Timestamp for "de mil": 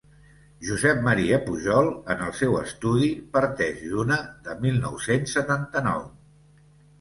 4.49-4.81